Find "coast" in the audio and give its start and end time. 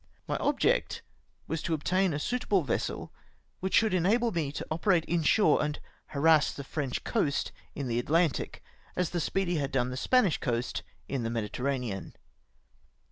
7.03-7.51, 10.39-10.81